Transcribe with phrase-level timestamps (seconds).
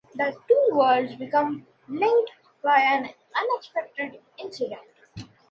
[0.15, 2.31] The two worlds become linked
[2.63, 4.81] by an unexpected incident.